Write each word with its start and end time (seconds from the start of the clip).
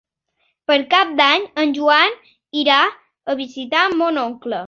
Per 0.69 0.77
Cap 0.93 1.11
d'Any 1.19 1.45
en 1.65 1.75
Joan 1.79 2.17
irà 2.63 2.79
a 2.89 3.35
visitar 3.45 3.85
mon 4.03 4.21
oncle. 4.27 4.59